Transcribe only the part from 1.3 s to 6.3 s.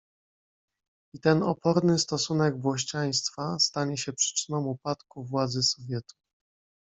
oporny stosunek włościaństwa stanie się przyczyną upadku władzy Sowietów."